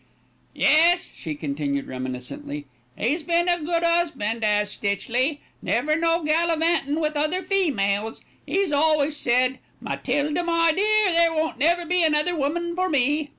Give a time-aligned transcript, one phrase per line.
[0.55, 2.65] "Yes," she continued reminiscently,
[2.99, 5.41] "'e's been a good 'usbindt 'as Stitchley.
[5.61, 8.21] Never no gallivanting with other females.
[8.47, 13.29] 'E's always said: 'Matilda, my dear, there won't never be another woman for me.'